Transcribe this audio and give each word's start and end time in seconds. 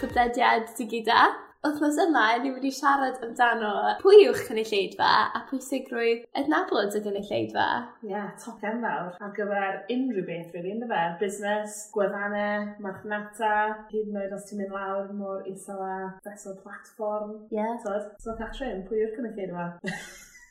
podlediad 0.00 0.70
sy 0.76 0.86
gyda. 0.90 1.24
Wythnos 1.66 1.96
yma, 1.98 2.24
ni 2.38 2.50
wedi 2.54 2.70
siarad 2.70 3.16
amdano 3.26 3.70
pwy 3.98 4.20
yw'ch 4.26 4.42
cynulleidfa 4.46 5.08
a 5.34 5.40
pwysigrwydd 5.48 6.20
adnabod 6.38 6.94
y 6.94 7.00
cynulleidfa. 7.06 7.64
Ie, 8.04 8.12
yeah, 8.12 8.28
top 8.42 8.60
gen 8.62 8.84
fawr 8.84 9.16
ar 9.26 9.32
gyfer 9.38 9.80
unrhyw 9.94 10.26
beth, 10.28 10.52
really, 10.54 10.74
ynddo 10.76 10.86
fe. 10.92 11.00
Busnes, 11.22 11.80
gwefannau, 11.96 12.68
marchnata, 12.84 13.56
hyd 13.90 14.12
yn 14.12 14.20
oed 14.22 14.36
os 14.36 14.46
ti'n 14.46 14.62
mynd 14.62 14.76
lawr 14.76 15.10
mor 15.16 15.42
isel 15.50 15.82
a 15.88 15.96
fesol 16.28 16.54
platform. 16.62 17.34
Ie. 17.48 17.58
Yeah. 17.58 17.74
So, 17.82 17.98
so 18.22 18.38
Catrin, 18.38 18.86
pwy 18.86 19.02
yw'r 19.02 19.18
cynulleidfa? 19.18 19.68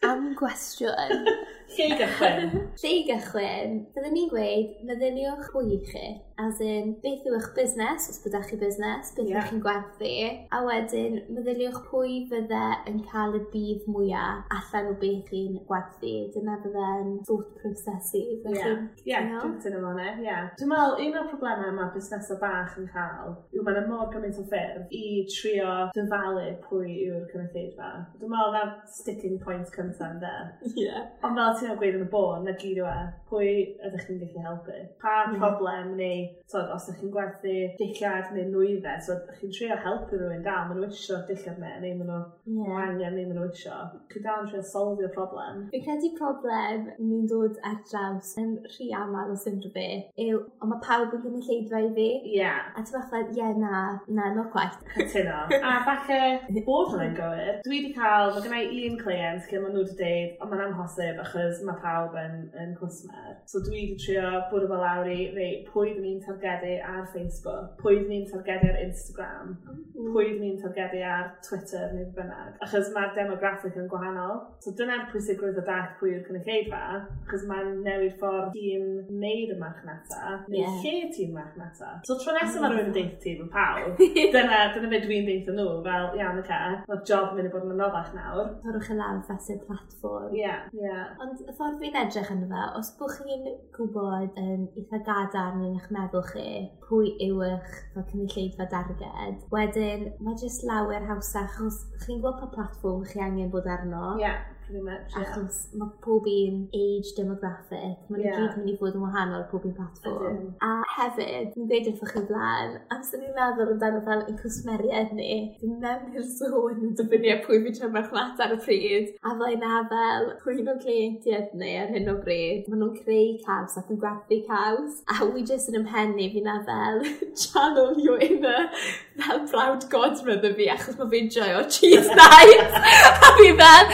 am 0.06 0.36
gwestiwn. 0.38 1.26
Lle 1.76 1.88
i 1.90 1.98
gychwyn? 2.00 2.52
Lle 2.82 2.92
i 2.92 3.02
gychwyn? 3.08 3.80
Byddwn 3.96 4.14
ni'n 4.16 4.30
gweud, 4.32 4.76
meddyliwch 4.90 5.50
pwy 5.54 5.80
chi 5.90 6.06
as 6.38 6.60
in, 6.60 6.96
beth 7.04 7.26
yw 7.28 7.38
eich 7.38 7.48
busnes, 7.56 8.08
os 8.12 8.20
byddech 8.24 8.50
chi 8.50 8.58
busnes, 8.60 9.12
beth 9.16 9.30
yeah. 9.30 9.40
ydych 9.40 9.52
chi'n 9.54 9.62
gwerthu, 9.64 10.12
a 10.52 10.62
wedyn 10.66 11.18
meddyliwch 11.32 11.80
pwy 11.88 12.18
fydde 12.32 12.64
yn 12.92 13.00
cael 13.08 13.38
y 13.40 13.42
bydd 13.54 13.86
mwyaf 13.92 14.52
allan 14.58 14.92
o 14.92 14.96
beth 15.02 15.30
chi'n 15.30 15.60
gwerthu. 15.70 16.14
Dyna 16.36 16.58
fydde'n 16.64 17.14
thought 17.28 17.54
prosesu. 17.62 18.24
Ie, 18.52 18.74
ie, 19.08 19.22
dwi'n 19.64 19.78
hwnna, 19.80 20.10
e, 20.12 20.26
ie. 20.26 20.38
Dwi'n 20.60 20.72
meddwl, 20.74 20.98
un 21.06 21.20
o'r 21.22 21.30
problemau 21.32 21.76
mae 21.78 21.94
busnes 21.96 22.32
o 22.36 22.40
bach 22.42 22.76
yn 22.82 22.90
cael 22.92 23.38
yw 23.56 23.66
mae'n 23.66 23.90
mor 23.90 24.12
gymaint 24.12 24.42
o 24.42 24.46
ffyrdd 24.50 24.92
i 24.96 25.06
trio 25.32 25.78
dyfalu 25.96 26.50
pwy 26.68 26.98
yw'r 27.06 27.26
cynulleidfa. 27.32 27.92
Dwi'n 28.20 28.36
meddwl 28.36 28.56
na 28.58 28.66
sticking 28.92 29.40
point 29.44 29.72
cyntaf 29.72 30.04
yn 30.10 30.20
ynddo. 30.20 30.36
Ie. 30.74 30.86
Yeah. 30.86 31.08
Ond 31.24 31.40
fel 31.40 31.58
ti'n 31.62 31.80
gweud 31.80 32.00
yn 32.02 32.06
y 32.06 32.12
bôn, 32.12 32.44
na 32.46 32.56
gyd 32.60 32.84
yw 32.84 32.92
e, 32.92 33.00
pwy 33.32 33.52
ydych 33.88 34.08
chi'n 34.10 34.22
gallu 34.22 34.46
helpu? 34.50 34.80
Pa 35.02 35.18
mm. 35.30 35.40
problem 35.40 35.96
neu 36.00 36.25
so, 36.52 36.62
os 36.76 36.88
ydych 36.90 37.02
chi'n 37.02 37.14
gwerthu 37.14 37.56
dillad 37.80 38.32
neu 38.36 38.48
nwydde, 38.52 38.96
so 39.06 39.16
ydych 39.18 39.42
chi'n 39.42 39.54
trio 39.58 39.78
helpu 39.86 40.20
rhywun 40.20 40.46
dal, 40.46 40.68
maen 40.70 40.82
nhw 40.82 40.90
isio 40.92 41.22
dillad 41.30 41.60
me, 41.62 41.72
neu 41.84 41.98
maen 42.00 42.12
nhw 42.12 42.20
yeah. 42.60 42.82
angen, 42.86 43.18
neu 43.18 43.28
maen 43.30 43.40
nhw 43.40 43.50
isio. 43.52 43.80
Chi 44.12 44.24
dal 44.26 44.44
yn 44.46 44.52
trio 44.52 44.64
solfio 44.72 45.12
problem. 45.16 45.66
Fi 45.74 45.82
credu 45.86 46.12
problem 46.20 46.90
ni'n 47.02 47.30
dod 47.32 47.60
ar 47.68 47.80
draws 47.90 48.36
yn 48.42 48.56
rhy 48.70 48.90
aml 49.00 49.34
o 49.34 49.38
syndro 49.40 49.72
fi 49.76 49.88
yw, 50.26 50.42
ond 50.62 50.72
mae 50.72 50.84
pawb 50.86 51.16
yn 51.18 51.24
gynnu 51.26 51.42
lleidfa 51.46 51.82
i 51.82 51.90
fi. 51.98 52.08
Ie. 52.22 52.36
Yeah. 52.40 52.72
A 52.76 52.84
ti'n 52.84 52.96
falle, 52.96 53.24
ie, 53.30 53.40
yeah, 53.40 53.54
na, 53.60 53.82
na, 54.18 54.30
no 54.36 54.46
gwaith. 54.54 54.78
Cytuno. 54.96 55.42
a 55.60 55.76
falle 55.88 56.64
bod 56.68 56.94
hwnna'n 56.94 57.16
gywir. 57.18 57.60
Dwi 57.66 57.82
wedi 57.82 57.94
cael, 57.98 58.34
mae 58.36 58.46
gennau 58.46 58.90
un 58.90 59.00
client 59.02 59.50
lle 59.50 59.64
maen 59.64 59.76
nhw 59.76 59.84
wedi 59.84 59.98
dweud, 60.00 60.38
ond 60.42 60.54
mae'n 60.54 60.66
amhosib 60.70 61.22
achos 61.26 61.62
mae 61.68 61.82
pawb 61.84 62.18
yn, 62.22 62.38
yn 62.62 62.74
cwsmer. 62.80 63.36
So 63.50 63.62
dwi 63.66 63.82
wedi 63.82 64.00
trio 64.02 64.32
bod 64.52 64.68
o 64.70 64.80
lawr 64.82 65.10
i, 65.12 65.20
rei, 65.36 65.52
pwy 65.70 65.96
dyn 65.98 66.15
ni'n 66.16 66.24
targedu 66.24 66.72
ar 66.84 67.06
Facebook, 67.12 67.76
pwy 67.82 68.00
ni'n 68.08 68.26
targedu 68.30 68.70
ar 68.72 68.80
Instagram, 68.82 69.56
mm. 69.68 70.12
pwy 70.14 70.32
ni'n 70.40 70.58
targedu 70.62 71.02
ar 71.04 71.32
Twitter 71.46 71.92
neu 71.94 72.08
bynnag. 72.16 72.56
Achos 72.64 72.92
mae'r 72.96 73.14
demograffic 73.18 73.76
yn 73.80 73.90
gwahanol. 73.92 74.40
So 74.64 74.74
dyna'r 74.80 75.08
pwysigrwydd 75.12 75.60
o 75.60 75.66
dall 75.68 75.92
pwy 76.00 76.14
yw'r 76.16 76.26
cynulleidfa, 76.30 76.82
achos 77.26 77.46
mae'n 77.50 77.72
newid 77.86 78.16
ffordd 78.22 78.56
ti'n 78.56 78.88
neud 79.22 79.54
y 79.56 79.60
marchnata, 79.60 80.22
neu 80.48 80.62
yeah. 80.62 80.80
lle 80.84 81.12
ti'n 81.16 81.36
marchnata. 81.36 81.92
So 82.08 82.18
tro 82.22 82.36
nesaf 82.38 82.64
mae 82.64 82.72
mm. 82.72 82.78
rhywun 82.78 82.92
yn 82.92 82.96
deith 82.96 83.20
ti 83.24 83.36
fy 83.42 83.50
pawb. 83.56 84.04
dyna, 84.36 84.62
dyna 84.76 84.92
beth 84.94 85.08
dwi'n 85.08 85.30
deith 85.30 85.52
nhw, 85.52 85.68
fel 85.86 86.10
iawn 86.22 86.42
y 86.42 86.46
ca, 86.48 86.62
mae'r 86.88 87.04
job 87.10 87.34
yn 87.34 87.42
mynd 87.42 87.52
i 87.52 87.54
bod 87.56 87.68
yn 87.68 87.76
anoddach 87.76 88.14
nawr. 88.16 88.54
Torwch 88.64 88.92
y 88.94 89.00
lawr 89.00 89.22
fesur 89.28 89.62
platform. 89.68 90.32
Ie, 90.32 90.44
yeah, 90.46 90.66
ie. 90.72 90.86
Yeah. 90.86 91.04
Ond 91.26 91.44
y 91.44 91.56
ffordd 91.58 91.80
fi'n 91.82 92.00
edrych 92.06 92.32
yn 92.36 92.46
fe, 92.52 92.64
os 92.80 92.92
bwch 93.00 93.20
chi'n 93.26 93.48
gwybod 93.76 94.40
yn 94.40 94.66
um, 94.66 94.66
eitha 94.80 95.02
gadarn 95.06 95.64
yn 95.66 95.76
eich 95.76 95.88
meddwl 95.94 96.05
meddwl 96.06 96.26
chi, 96.32 96.48
pwy 96.86 97.12
yw 97.28 97.44
eich 97.50 97.72
fel 97.94 98.08
cynulleidfa 98.12 98.70
darged. 98.72 99.46
Wedyn, 99.54 100.12
mae 100.24 100.38
jyst 100.40 100.66
lawer 100.70 101.06
hawsach, 101.10 101.56
achos 101.58 101.84
chi'n 102.04 102.22
gwybod 102.22 102.40
pa 102.44 102.52
platform 102.54 103.04
chi 103.10 103.24
angen 103.26 103.52
bod 103.54 103.68
arno. 103.68 104.16
Yeah 104.22 104.46
pretty 104.66 104.84
much. 104.84 105.14
Yeah. 105.16 105.24
Achos 105.26 105.58
mae 105.80 105.90
pob 106.04 106.28
un 106.30 106.58
age 106.74 107.14
demographic, 107.18 107.98
mae'n 108.10 108.24
yeah. 108.24 108.38
gyd 108.40 108.58
mynd 108.60 108.72
i 108.72 108.76
fod 108.80 108.98
yn 108.98 109.04
wahanol 109.06 109.40
ar 109.40 109.48
pob 109.52 109.66
un 109.70 109.76
platform. 109.78 110.42
A 110.66 110.72
hefyd, 110.96 111.52
fi'n 111.54 111.70
gweud 111.70 111.90
wrthych 111.92 112.14
chi 112.16 112.24
flaen, 112.30 112.78
amser 112.96 113.22
ni'n 113.22 113.36
meddwl 113.38 113.74
amdano 113.76 114.02
fel 114.08 114.24
ein 114.26 114.40
cwsmeriad 114.42 115.14
ni, 115.18 115.32
fi'n 115.62 115.78
mewn 115.84 116.16
i'r 116.16 116.28
sôn 116.32 116.82
yn 116.82 116.96
dyfynnu 117.00 117.38
pwy 117.46 117.62
fi'n 117.66 117.78
trefnu 117.80 118.04
chlat 118.10 118.44
ar 118.46 118.56
y 118.56 118.60
pryd. 118.66 119.14
A 119.22 119.36
fel 119.40 119.56
yna 119.56 119.82
fel, 119.92 120.30
pwy 120.44 120.58
nhw'n 120.60 120.82
cleentiaid 120.84 121.56
ni 121.62 121.76
ar 121.82 121.94
hyn 121.94 122.12
o 122.12 122.18
bryd, 122.26 122.70
maen 122.70 122.84
nhw'n 122.84 122.98
creu 123.00 123.36
caws 123.46 123.78
ac 123.82 123.94
yn 123.94 124.02
gwerthu 124.02 124.42
caws. 124.50 125.02
A 125.14 125.22
wy 125.30 125.46
jyst 125.46 125.72
yn 125.72 125.82
ymhenni 125.84 126.32
fi'n 126.34 126.52
a 126.52 126.60
fel 126.68 127.02
channel 127.46 127.96
your 128.02 128.22
inner 128.22 128.70
fel 129.16 129.46
proud 129.48 129.86
godmother 129.92 130.54
fi 130.58 130.70
achos 130.74 130.98
mae 131.00 131.12
fi'n 131.14 131.32
joio 131.38 131.66
cheese 131.72 132.20
night. 132.20 132.80
a 133.28 133.34
fi 133.40 133.52
fel, 133.62 133.92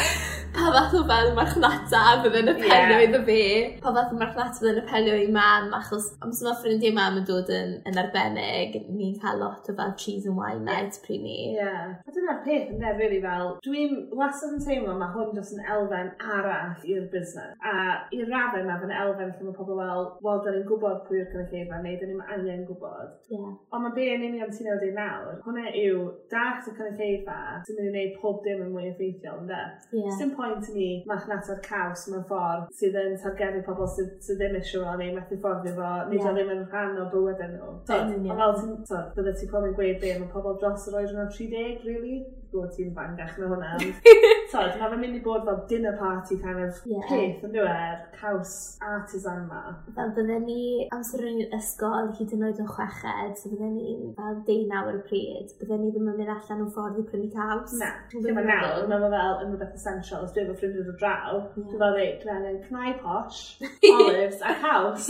pa 0.54 0.72
fath 0.74 0.94
o 0.94 1.04
fel 1.08 1.34
marchnata 1.36 2.00
a 2.12 2.24
fydden 2.24 2.50
y 2.52 2.54
penio 2.60 2.96
yeah. 2.98 3.04
iddo 3.06 3.22
fi. 3.28 3.42
Pa 3.84 3.94
fath 3.96 4.14
o 4.14 4.18
marchnata 4.20 4.60
fydden 4.60 4.80
y 4.82 4.86
penio 4.90 5.16
i 5.16 5.28
mam, 5.32 5.72
achos 5.78 6.10
amser 6.26 6.48
mae 6.48 6.58
ffrindiau 6.62 6.96
mam 6.98 7.20
yn 7.22 7.28
dod 7.30 7.52
yn, 7.56 7.78
yn 7.88 8.00
arbennig, 8.02 8.76
ni'n 8.90 9.16
cael 9.22 9.40
lot 9.44 9.70
o 9.72 9.76
fel 9.78 9.94
cheese 10.02 10.28
and 10.28 10.38
wine 10.40 10.66
night 10.68 11.00
pryd 11.06 11.24
ni. 11.24 11.38
Ie. 11.52 11.56
Yeah. 11.60 11.94
A 12.04 12.16
dyna'r 12.16 12.42
peth 12.46 12.74
yn 12.76 12.86
really 13.00 13.22
fel, 13.24 13.54
dwi'n 13.66 13.96
wastad 14.18 14.58
yn 14.58 14.66
teimlo 14.66 14.98
mae 15.00 15.14
hwn 15.16 15.32
jyst 15.38 15.56
yn 15.56 15.64
elfen 15.76 16.12
arall 16.38 16.88
i'r 16.96 17.08
busnes. 17.14 17.56
A 17.64 17.76
i'r 18.18 18.32
raddau 18.32 18.68
mae 18.68 18.84
fe'n 18.84 18.96
elfen 19.06 19.32
lle 19.32 19.48
mae 19.48 19.58
pobl 19.58 19.80
fel, 19.80 20.06
wel, 20.28 20.44
da 20.46 20.56
ni'n 20.56 20.68
gwybod 20.68 21.04
pwy 21.08 21.22
yw'r 21.22 21.32
cynulleidfa, 21.32 21.82
neu 21.86 22.00
da 22.02 22.12
ni'n 22.12 22.36
angen 22.38 22.68
gwybod. 22.68 23.16
Yeah. 23.32 23.56
Ond 23.72 23.88
mae 23.88 23.96
be 23.96 24.10
yn 24.18 24.28
union 24.32 24.52
ti'n 24.52 24.72
ei 24.76 24.94
nawr, 24.98 25.40
hwnna 25.48 25.72
yw, 25.86 26.04
dach 26.32 26.68
y 26.68 26.76
cynulleidfa, 26.76 27.40
ti'n 27.68 27.80
mynd 27.80 27.88
i 27.88 27.96
wneud 27.96 28.20
pob 28.22 28.44
dim 28.46 28.66
yn 28.66 28.74
mwy 28.76 28.90
effeithiol, 28.92 29.44
ynddo? 29.46 29.64
Yeah 29.96 30.12
pwynt 30.42 30.70
ni 30.76 30.90
marchnata'r 31.10 31.62
caws 31.68 32.08
mewn 32.12 32.28
ffordd 32.30 32.68
sydd 32.82 32.98
yn 33.02 33.18
targedu 33.22 33.64
pobl 33.68 33.90
sydd, 33.96 34.18
sydd 34.26 34.42
ddim 34.42 34.58
eisiau 34.60 34.84
fo, 34.88 34.98
neu 35.00 35.16
methu 35.16 35.40
fforddio 35.40 35.76
fo, 35.78 35.94
neu 36.10 36.20
yeah. 36.20 36.36
ddim 36.38 36.54
yn 36.58 36.68
rhan 36.74 37.00
o 37.02 37.08
bywyd 37.14 37.46
nhw. 37.54 37.72
So, 37.88 38.00
fel 38.42 38.56
ti'n, 38.60 38.78
so, 38.90 39.02
bydde 39.18 39.36
ti'n 39.38 39.52
probably 39.54 39.76
gweud 39.78 40.04
be, 40.04 40.14
mae 40.20 40.32
pobl 40.34 40.58
dros 40.62 40.88
yr 40.90 41.02
oed 41.02 41.14
yna 41.16 41.28
30, 41.38 41.86
really? 41.88 42.22
bod 42.52 42.72
ti'n 42.76 42.92
fangach 42.96 43.38
na 43.40 43.50
hwnna. 43.52 43.72
Tod, 44.52 44.74
mae 44.76 44.90
fe'n 44.92 45.00
mynd 45.00 45.18
i 45.18 45.22
bod 45.24 45.46
fel 45.48 45.62
dinner 45.70 45.96
party 46.00 46.38
kind 46.42 46.60
of 46.66 46.80
yeah. 46.90 47.06
peth 47.08 47.46
yn 47.48 47.54
dweud, 47.56 47.70
e? 47.72 48.18
caws 48.20 48.56
artisan 48.84 49.46
ma. 49.48 49.62
Fel 49.96 50.12
bydden 50.18 50.44
ni 50.48 50.88
amser 50.96 51.24
yn 51.30 51.42
ysgol 51.58 52.12
hyd 52.18 52.36
yn 52.36 52.46
oed 52.50 52.60
yn 52.62 52.70
chweched, 52.72 53.40
so 53.40 53.52
bydden 53.54 53.78
ni 53.78 53.96
fel 54.18 54.42
deunaw 54.48 54.92
ar 54.92 55.00
y 55.00 55.04
pryd, 55.08 55.54
bydden 55.62 55.86
ni 55.86 55.94
ddim 55.94 56.10
yn 56.12 56.20
mynd 56.20 56.34
allan 56.36 56.66
o 56.66 56.70
ffordd 56.76 57.00
i 57.00 57.06
prynu 57.08 57.30
caws. 57.36 57.78
Na, 57.80 57.92
ddim 58.12 58.42
yn 58.44 58.50
nawr, 58.52 58.84
mae 58.92 59.04
fe 59.06 59.12
fel 59.16 59.38
yn 59.46 59.54
rhywbeth 59.54 59.80
essential, 59.80 60.28
os 60.28 60.36
dwi'n 60.36 60.52
fy 60.52 60.58
ffrind 60.60 60.82
yn 60.84 61.00
draw, 61.00 61.40
dwi'n 61.56 61.70
fel 61.72 61.82
dweud, 61.82 62.20
dwi'n 62.26 62.36
angen 62.42 62.60
cnau 62.68 62.98
posh, 63.06 63.42
olives 63.94 64.44
a 64.44 64.56
caws. 64.66 65.08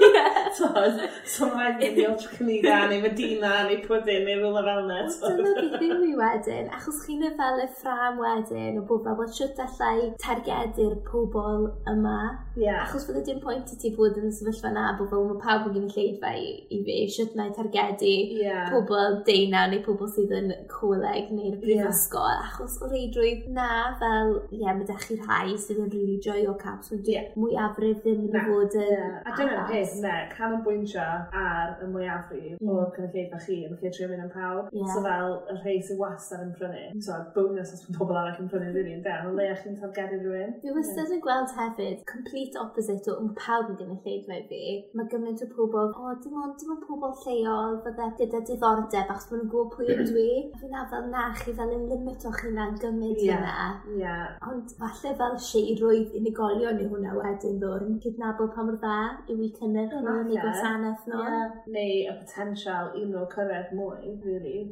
Tod, 0.58 0.98
so 1.30 1.46
mae'n 1.54 1.78
mynd 1.78 2.02
i 2.02 2.08
o'r 2.08 2.18
trwy'n 2.18 2.50
i'n 2.58 2.90
neu 2.90 3.02
medina 3.04 3.52
neu 3.68 3.78
pwydyn 3.86 4.26
neu 4.26 4.40
rhywle 4.40 4.64
fel 4.66 4.82
yna. 4.82 5.00
Dyna 5.20 5.54
beth 5.70 5.86
yw 5.86 6.06
i 6.08 6.14
wedyn, 6.18 6.70
achos 6.80 7.02
chi'n 7.04 7.24
fel 7.36 7.60
y 7.60 7.66
ffram 7.76 8.20
wedyn 8.20 8.78
o 8.80 8.84
bod 8.88 9.04
fel, 9.04 9.16
bod 9.18 9.32
siwt 9.36 9.58
allai 9.60 10.10
targedu'r 10.22 10.96
pobl 11.04 11.66
yma. 11.92 12.18
Yeah. 12.56 12.86
Achos 12.86 13.06
fydde 13.06 13.22
dim 13.26 13.40
pwynt 13.44 13.70
i 13.74 13.76
ti 13.80 13.92
bod 13.96 14.16
yn 14.20 14.32
sefyllfa 14.32 14.72
na, 14.72 14.86
bod 14.98 15.10
fel 15.12 15.26
mae 15.28 15.40
pawb 15.44 15.68
yn 15.68 15.76
gynnu 15.76 15.92
lleidfa 15.92 16.32
i, 16.40 16.48
i 16.72 16.80
fi, 16.86 16.96
siwt 17.12 17.36
na 17.38 17.50
i 17.50 17.54
targedu 17.56 18.12
yeah. 18.40 18.70
pobl 18.72 19.20
deunaw 19.28 19.68
neu 19.70 19.82
pobl 19.84 20.08
sydd 20.14 20.32
yn 20.38 20.54
coleg 20.72 21.28
neu'r 21.34 21.58
brifysgol, 21.60 22.30
yeah. 22.32 22.48
achos 22.48 22.78
o 22.80 22.88
reidrwydd 22.90 23.50
na 23.56 23.68
fel, 24.00 24.34
ie, 24.48 24.62
yeah, 24.64 24.76
mae 24.76 24.88
da 24.88 24.96
chi 25.04 25.18
rhai 25.20 25.58
sydd 25.60 25.84
yn 25.84 25.92
rili 25.92 26.00
really 26.00 26.20
joio 26.24 26.56
caps, 26.62 26.94
ond 26.96 27.12
yeah. 27.12 27.28
mwyafrif 27.36 28.00
ddim 28.06 28.24
yn 28.24 28.48
fod 28.48 28.78
yn 28.80 28.88
yeah. 28.88 29.20
A 29.26 29.36
dyna'r 29.36 29.68
peth, 29.68 29.98
ne, 30.00 30.16
canolbwyntio 30.32 31.06
ar 31.44 31.76
y 31.84 31.90
mwyafrif 31.92 32.56
mm. 32.56 32.72
o'r 32.72 32.90
cynulleidfa 32.96 33.44
chi, 33.44 33.60
yn 33.68 33.76
lle 33.76 33.94
trio 33.94 34.08
mynd 34.10 34.26
am 34.26 34.32
pawb. 34.32 34.72
Yeah. 34.72 34.90
So 34.94 35.04
fel, 35.04 35.38
y 35.52 35.60
rhai 35.60 35.78
sy'n 35.84 36.00
wastad 36.00 36.44
yn 36.46 36.54
prynu 36.56 36.69
prynu. 36.70 37.02
So, 37.04 37.18
bonus 37.34 37.74
os 37.74 37.84
mae 37.88 37.98
pobl 37.98 38.18
arall 38.20 38.40
yn 38.42 38.50
prynu 38.50 38.72
rili 38.74 38.94
yn 38.96 39.02
dan, 39.04 39.28
ond 39.28 39.38
leia 39.38 39.56
chi'n 39.58 39.78
targedu 39.80 40.20
rhywun. 40.22 40.54
Dwi'n 40.62 40.76
wastad 40.78 41.12
yn 41.14 41.22
gweld 41.24 41.54
hefyd, 41.58 42.02
complete 42.10 42.60
opposite 42.60 43.10
o 43.12 43.16
um, 43.20 43.30
pawb 43.38 43.72
yn 43.72 43.78
gynnu 43.80 43.98
lleid 44.04 44.28
mae 44.30 44.44
fi. 44.50 44.62
Mae 44.96 45.10
gymaint 45.12 45.44
o 45.44 45.50
pobl, 45.54 45.92
o, 45.94 46.14
dim 46.24 46.38
ond, 46.40 46.56
dim 46.60 46.74
ond 46.74 46.84
pobl 46.86 47.14
lleol 47.24 47.78
fydde 47.84 48.10
gyda 48.20 48.42
diddordeb 48.48 49.14
achos 49.14 49.28
maen 49.30 49.42
nhw'n 49.42 49.52
gwybod 49.54 49.74
pwy 49.76 49.90
ydw 49.96 50.20
i. 50.22 50.34
Fi'n 50.60 50.76
a 50.76 50.84
fel 50.92 51.08
na, 51.12 51.26
chi 51.40 51.54
fel 51.56 51.74
yn 51.76 51.86
limit 51.90 52.26
o'ch 52.30 52.44
hynna'n 52.46 52.76
gymaint 52.82 53.22
yeah. 53.24 53.40
yna. 53.40 53.96
Yeah. 54.00 54.26
Ond 54.50 54.74
falle 54.80 55.14
fel 55.20 55.38
seirwydd 55.48 56.14
unigolion 56.20 56.82
yw 56.84 56.90
hwnna 56.94 57.16
wedyn 57.18 57.58
ddwn, 57.62 57.98
cydnabod 58.04 58.54
pa 58.54 58.66
mor 58.66 58.78
dda 58.80 58.98
yw 59.30 59.40
i 59.46 59.50
cynnig 59.56 59.94
nhw, 59.94 60.18
neu 60.28 60.38
gwasanaeth 60.38 61.08
nhw. 61.10 61.24
Neu 61.74 61.98
y 62.10 62.14
potensial 62.20 62.94
i 62.98 63.06
nhw 63.08 63.26
cyrraedd 63.34 63.74
mwy, 63.76 64.14
really. 64.26 64.68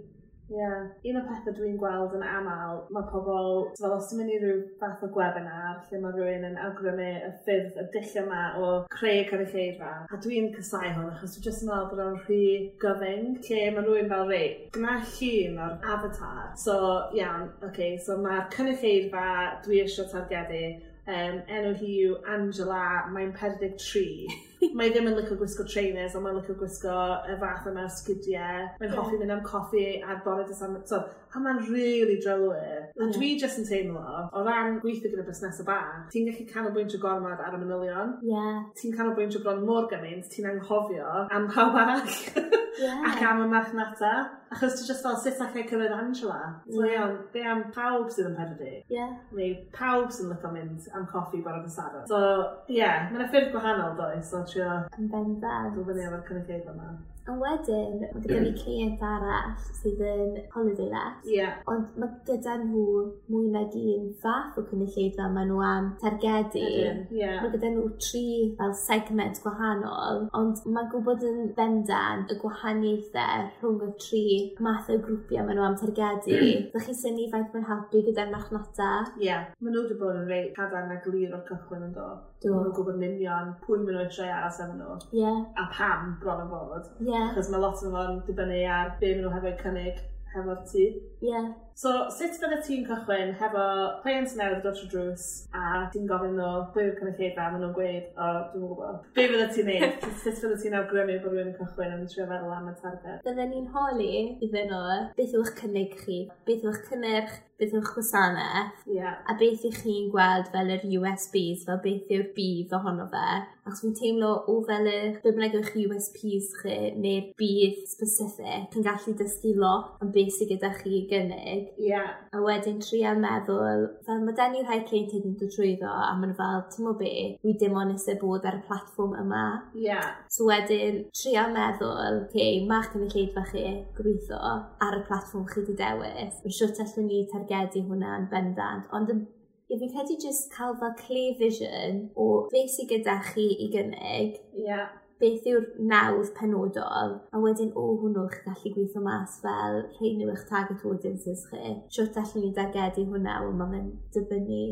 Ie. 0.48 0.56
Yeah. 0.56 0.84
Un 1.08 1.18
o'r 1.20 1.26
pethau 1.28 1.54
dwi'n 1.56 1.76
gweld 1.80 2.14
yn 2.16 2.24
aml, 2.24 2.78
mae 2.94 3.08
pobl, 3.10 3.66
fel 3.76 3.94
os 3.96 4.08
ti'n 4.08 4.22
mynd 4.22 4.32
i 4.32 4.38
rhyw 4.40 4.62
fath 4.80 5.04
o 5.04 5.10
gwebinar 5.12 5.82
lle 5.90 6.00
mae 6.00 6.14
rhywun 6.14 6.46
yn 6.48 6.56
awgrymu 6.64 7.08
y 7.28 7.32
ffyrdd, 7.44 7.76
y 7.82 7.84
dill 7.92 8.14
yma 8.22 8.40
o 8.56 8.70
creu 8.94 9.26
cynulleidfa, 9.28 9.92
a 10.08 10.20
dwi'n 10.24 10.48
cysau 10.56 10.86
hwn 10.86 11.10
achos 11.12 11.36
dwi'n 11.36 11.48
jyst 11.48 11.64
yn 11.66 11.72
meddwl 11.72 11.90
bod 11.92 12.04
o'n 12.06 12.20
rhy 12.24 12.42
gyfyng, 12.84 13.28
lle 13.44 13.62
mae 13.76 13.84
rhywun 13.84 14.12
fel 14.14 14.26
rei, 14.32 14.48
gyma 14.76 14.96
llun 15.12 15.62
o'r 15.66 15.88
avatar. 15.96 16.44
So, 16.64 16.78
iawn, 16.78 17.18
yeah, 17.18 17.44
oce, 17.44 17.68
okay, 17.68 17.98
so 18.06 18.16
mae'r 18.24 18.48
cynulleidfa 18.56 19.26
dwi 19.66 19.82
eisiau 19.84 20.08
targedu 20.14 20.64
um, 21.08 21.40
enw 21.48 21.72
hi 21.80 21.94
yw 22.04 22.18
Angela, 22.34 22.82
mae'n 23.14 23.32
43. 23.36 24.28
mae 24.78 24.90
ddim 24.90 25.06
yn 25.10 25.16
licio 25.16 25.36
gwisgo 25.38 25.64
trainers, 25.68 26.16
ond 26.18 26.26
mae'n 26.26 26.38
licio 26.40 26.56
gwisgo 26.58 26.94
y 27.30 27.36
fath 27.40 27.68
yma 27.70 27.86
sgidiau. 27.94 28.66
Mae'n 28.80 28.94
hoffi 28.96 29.20
mynd 29.20 29.34
am 29.36 29.42
coffi 29.46 29.84
ar 30.02 30.20
bore 30.24 30.44
dy 30.48 30.56
sam. 30.58 30.76
So, 30.88 31.00
a 31.32 31.42
mae'n 31.42 31.62
really 31.70 32.18
drywyr. 32.24 32.88
A 32.98 33.10
dwi 33.14 33.34
jyst 33.40 33.62
yn 33.62 33.68
teimlo, 33.68 34.04
o 34.32 34.44
ran 34.46 34.80
gweithio 34.82 35.12
gyda 35.12 35.26
busnes 35.28 35.62
y 35.62 35.66
bach, 35.68 36.08
ti'n 36.12 36.28
gallu 36.30 36.46
canolbwyntio 36.52 37.00
gormod 37.02 37.42
ar 37.44 37.56
y 37.56 37.62
manylion. 37.62 38.16
Yeah. 38.26 38.62
Ti'n 38.78 38.96
canolbwyntio 38.98 39.44
bron 39.44 39.64
mor 39.66 39.88
gymaint, 39.92 40.28
ti'n 40.34 40.50
anghofio 40.52 41.26
am 41.28 41.50
pawb 41.54 41.78
arall. 41.84 42.18
Yeah. 42.78 43.02
Ac 43.10 43.22
am 43.22 43.42
y 43.42 43.48
marchnata. 43.52 44.12
Achos 44.48 44.78
ti'n 44.78 44.88
just 44.88 45.04
fel 45.04 45.16
sut 45.20 45.42
allai 45.44 45.64
cyrraedd 45.68 45.96
Angela. 45.98 46.38
So 46.70 46.84
yeah. 46.84 46.94
iawn, 46.94 47.18
be 47.34 47.42
am 47.42 47.64
pawb 47.74 48.08
sydd 48.14 48.30
yn 48.30 48.38
Perdy. 48.38 48.72
Yeah. 48.92 49.18
Neu 49.36 49.50
pawb 49.74 50.08
sy'n 50.14 50.28
yn 50.28 50.32
lyfo 50.36 50.52
mynd 50.54 50.88
am 50.96 51.04
coffi 51.10 51.42
barod 51.44 51.68
yn 51.68 51.74
sarw. 51.74 52.06
So, 52.08 52.22
ie, 52.70 52.78
yeah, 52.80 53.10
mae'n 53.12 53.28
ffyrdd 53.28 53.52
gwahanol 53.52 53.98
does. 53.98 54.30
So, 54.30 54.40
trio... 54.48 54.70
Yn 54.96 55.12
bendant. 55.12 55.76
Dwi'n 55.76 55.88
fyny 55.90 56.08
efo'r 56.08 56.26
cynulleidfa 56.30 56.74
yma. 56.74 56.96
A 57.28 57.34
wedyn, 57.36 57.98
mae 58.00 58.22
gyda 58.24 58.38
ni 58.40 58.54
client 58.56 59.02
arall 59.04 59.50
sydd 59.76 60.00
yn 60.00 60.38
holiday 60.54 60.88
let. 60.94 61.26
Yeah. 61.28 61.58
Ond 61.68 61.98
mae 62.00 62.14
gyda 62.24 62.54
nhw 62.62 62.86
mwy 63.28 63.50
nag 63.52 63.76
un 63.76 64.06
fath 64.22 64.56
o 64.56 64.64
cynulleidfa 64.70 65.28
maen 65.34 65.52
nhw 65.52 65.60
am 65.66 65.90
targedu. 66.00 66.64
Yeah. 67.12 67.42
Mae 67.42 67.52
gyda 67.52 67.74
nhw 67.74 67.90
tri 68.00 68.24
fel 68.56 68.72
segment 68.80 69.42
gwahanol, 69.44 70.24
ond 70.40 70.64
mae'n 70.64 70.88
gwybod 70.94 71.28
yn 71.28 71.52
bendant 71.58 72.32
y 72.32 72.40
gwahanol 72.40 72.67
gwahaniaethau 72.68 73.44
rhwng 73.62 73.82
y 73.86 73.88
tri 74.02 74.22
math 74.64 74.88
o 74.92 74.96
grwpiau 75.04 75.44
maen 75.46 75.56
nhw 75.58 75.64
am 75.64 75.76
targedu. 75.80 76.36
Ddech 76.72 76.88
chi 76.88 76.94
syni 76.96 77.28
faint 77.32 77.54
mae'n 77.54 77.66
helpu 77.68 78.02
gyda'r 78.06 78.32
marchnata? 78.32 78.88
Ie. 79.16 79.28
Yeah. 79.28 79.46
Maen 79.60 79.74
nhw 79.74 79.84
wedi 79.84 79.96
bod 80.00 80.18
yn 80.20 80.28
rei 80.28 80.42
cadarn 80.56 80.92
a 80.92 80.98
glir 81.04 81.32
o'r 81.32 81.44
cychwyn 81.48 81.86
yn 81.88 81.94
do. 81.96 82.08
Do. 82.42 82.52
Maen 82.52 82.66
nhw'n 82.66 82.76
gwybod 82.76 82.98
yn 82.98 83.06
union 83.08 83.54
pwy 83.64 83.80
maen 83.84 83.98
nhw'n 83.98 84.12
treu 84.12 84.28
aros 84.34 84.60
efo 84.64 84.76
nhw. 84.76 84.98
Ie. 85.14 85.22
Yeah. 85.22 85.40
A 85.62 85.68
pam 85.72 86.12
bron 86.22 86.44
o 86.44 86.50
fod. 86.52 86.92
Ie. 86.98 87.08
Yeah. 87.14 87.32
Cos 87.36 87.48
mae 87.52 87.64
lot 87.64 87.80
o 87.80 87.94
fo'n 87.94 88.20
dibynnu 88.28 88.60
ar 88.74 88.92
be 89.00 89.14
maen 89.14 89.24
nhw 89.24 89.34
hefyd 89.38 89.64
cynnig 89.64 90.04
hefo'r 90.34 90.62
tŷ. 90.68 90.84
Ie. 90.84 91.32
Yeah. 91.32 91.48
So, 91.78 91.90
sut 92.10 92.34
fydde 92.40 92.56
ti'n 92.66 92.80
cychwyn 92.88 93.28
hefo 93.38 93.64
pleiant 94.02 94.32
newydd 94.34 94.64
dod 94.64 94.74
trwy 94.74 94.88
drws 94.90 95.26
a 95.54 95.84
ti'n 95.92 96.08
gofyn 96.10 96.34
nhw 96.34 96.48
pwy 96.74 96.88
yw'r 96.88 96.96
cynulleidfa 96.98 97.44
a 97.44 97.52
maen 97.52 97.62
nhw'n 97.62 97.76
gweud, 97.76 98.08
o, 98.18 98.30
dwi'n 98.50 98.64
gwybod. 98.64 99.04
Be 99.14 99.28
fydde 99.30 99.46
ti'n 99.54 99.70
neud? 99.70 100.08
sut 100.24 100.40
fydde 100.42 100.58
ti'n 100.64 100.74
awgrymu 100.80 101.20
bod 101.22 101.36
rhywun 101.36 101.52
yn 101.52 101.58
cychwyn 101.60 101.94
yn 101.94 102.08
trio 102.10 102.26
feddwl 102.32 102.56
am 102.56 102.72
y 102.72 102.78
target? 102.82 103.20
Bydden 103.28 103.54
ni'n 103.54 103.70
holi 103.76 104.14
iddyn 104.42 104.72
nhw 104.72 104.96
beth 105.20 105.36
yw'ch 105.38 105.54
cynnig 105.60 105.94
chi, 106.00 106.24
beth 106.50 106.66
yw'ch 106.66 106.82
cynnyrch, 106.88 107.38
beth 107.58 107.72
yw'ch 107.74 107.94
gwasanaeth, 107.94 108.82
yeah. 108.86 109.14
a 109.30 109.34
beth 109.38 109.64
ych 109.70 109.78
chi'n 109.82 110.10
gweld 110.10 110.50
fel 110.50 110.74
yr 110.74 110.84
USBs, 110.98 111.64
fel 111.66 111.80
beth 111.86 112.12
yw'r 112.14 112.28
bydd 112.34 112.74
ohono 112.78 113.06
fe. 113.14 113.24
Ac 113.68 113.80
fi'n 113.82 113.96
teimlo 113.98 114.30
o 114.48 114.54
fel 114.66 114.86
y 114.88 114.98
be 115.22 115.32
bynnag 115.32 115.58
yw'ch 115.58 115.74
USPs 115.82 116.52
chi 116.60 116.76
neu'r 116.98 117.32
bydd 117.38 117.82
specific 117.90 118.78
yn 118.78 118.86
gallu 118.86 119.14
dysgu 119.18 119.56
lot 119.58 119.98
am 120.02 120.14
beth 120.14 120.30
sydd 120.36 120.54
gyda 120.54 120.70
chi 120.78 120.94
i 121.00 121.02
gynnig 121.10 121.67
Yeah. 121.76 122.14
A 122.32 122.40
wedyn 122.42 122.80
trio 122.82 123.14
meddwl, 123.18 123.86
fel 124.06 124.22
mae 124.24 124.36
den 124.38 124.54
denu 124.56 124.64
rhai 124.66 124.80
cleintiad 124.88 125.26
yn 125.28 125.36
dod 125.40 125.52
trwyddo, 125.54 125.88
a 125.88 126.12
maen 126.18 126.34
fel, 126.38 126.64
ti'n 126.72 126.88
mo 126.88 126.94
be, 126.98 127.12
wi 127.44 127.54
dim 127.60 127.78
ond 127.78 127.94
eisiau 127.94 128.20
bod 128.22 128.46
ar 128.48 128.58
y 128.60 128.62
platfform 128.68 129.16
yma. 129.22 129.44
Yeah. 129.86 130.12
So 130.32 130.48
wedyn, 130.50 131.02
trio 131.16 131.48
meddwl, 131.54 132.22
ce, 132.28 132.28
okay, 132.28 132.60
ma'ch 132.68 132.92
cynulleidfa 132.94 133.46
chi 133.50 133.64
gwrtho 133.98 134.38
ar 134.86 135.00
y 135.00 135.02
platfform 135.08 135.48
chi 135.50 135.62
wedi 135.62 135.78
dewis. 135.80 136.38
Mae'n 136.44 136.58
siwr 136.60 136.78
allwn 136.86 137.10
ni 137.10 137.24
targedu 137.32 137.84
hwnna 137.88 138.14
yn 138.20 138.30
bendant, 138.32 138.88
ond 138.94 139.12
yn 139.16 139.26
Ie, 139.68 139.76
fi'n 139.76 139.90
credu 139.92 140.14
jyst 140.16 140.46
cael 140.48 140.70
fel 140.80 140.94
clear 140.96 141.34
vision 141.36 141.98
o 142.16 142.24
beth 142.48 142.70
sydd 142.72 142.88
gyda 142.88 143.18
chi 143.26 143.44
i 143.52 143.66
gynnig. 143.74 144.38
Ie. 144.56 144.62
Yeah 144.64 144.86
beth 145.22 145.46
yw'r 145.50 145.64
nawdd 145.92 146.34
penodol, 146.36 147.16
a 147.32 147.40
wedyn 147.42 147.72
o 147.74 147.86
hwnnw 148.02 148.26
chi'n 148.34 148.44
gallu 148.50 148.74
gweithio 148.74 149.02
mas 149.04 149.38
fel 149.44 149.80
rhain 149.96 150.22
yw 150.24 150.34
eich 150.34 150.44
target 150.50 150.84
audiences 150.90 151.46
chi. 151.50 151.78
Siwt 151.94 152.20
allan 152.22 152.44
ni 152.44 152.52
dargedu 152.56 153.08
hwnna, 153.08 153.40
ond 153.46 153.64
mae'n 153.64 153.90
dibynnu 154.14 154.62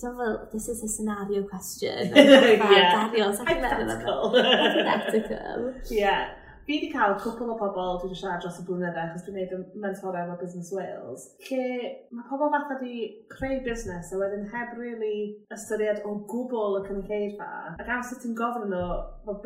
So 0.00 0.16
fel, 0.16 0.48
this 0.50 0.66
is 0.70 0.82
a 0.82 0.88
scenario 0.88 1.42
question. 1.42 2.10
yeah. 2.16 3.10
Daniel, 3.10 3.34
so 3.34 3.44
Hypothetical. 3.44 4.30
Hypothetical. 4.32 5.74
yeah 5.90 6.39
fi 6.66 6.76
wedi 6.76 6.90
cael 6.94 7.16
cwpl 7.22 7.52
o 7.54 7.58
pobl 7.60 8.00
dwi 8.00 8.08
wedi 8.08 8.20
siarad 8.20 8.42
dros 8.44 8.58
y 8.62 8.66
blynydde, 8.68 9.04
achos 9.04 9.26
dwi'n 9.26 9.38
gwneud 9.38 9.54
y 9.76 9.84
mentorau 9.84 10.24
efo 10.26 10.38
Business 10.42 10.72
Wales, 10.76 11.28
lle 11.48 11.68
mae 12.16 12.28
pobl 12.30 12.52
fatha 12.56 12.80
di 12.82 12.96
creu 13.34 13.62
busnes 13.66 14.12
a 14.12 14.20
wedyn 14.20 14.48
heb 14.54 14.76
really 14.80 15.16
ystyried 15.56 16.02
o 16.08 16.16
gwbl 16.32 16.80
y 16.80 16.84
cynulleidfa, 16.88 17.50
ac 17.76 17.94
amser 17.96 18.20
ti'n 18.22 18.36
gofyn 18.38 18.68
nhw, 18.72 18.84